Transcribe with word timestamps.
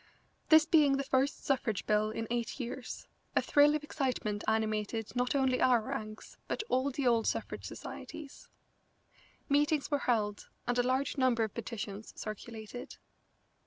This 0.49 0.65
being 0.65 0.97
the 0.97 1.03
first 1.03 1.45
suffrage 1.45 1.85
bill 1.85 2.09
in 2.09 2.25
eight 2.31 2.59
years, 2.59 3.07
a 3.35 3.41
thrill 3.43 3.75
of 3.75 3.83
excitement 3.83 4.43
animated 4.47 5.15
not 5.15 5.35
only 5.35 5.61
our 5.61 5.79
ranks 5.79 6.37
but 6.47 6.63
all 6.69 6.89
the 6.89 7.05
old 7.05 7.27
suffrage 7.27 7.65
societies. 7.65 8.49
Meetings 9.47 9.91
were 9.91 9.99
held, 10.09 10.49
and 10.65 10.79
a 10.79 10.81
large 10.81 11.19
number 11.19 11.43
of 11.43 11.53
petitions 11.53 12.13
circulated. 12.19 12.97